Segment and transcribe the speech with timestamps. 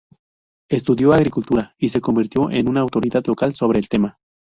[0.67, 4.17] Estudió agricultura y se convirtió en una autoridad local sobre el tema.